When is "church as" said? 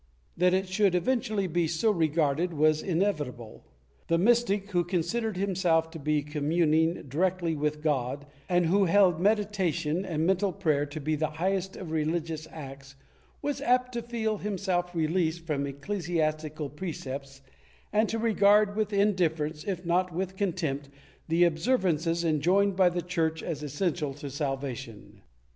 23.03-23.61